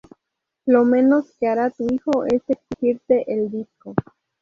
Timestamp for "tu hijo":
1.69-2.25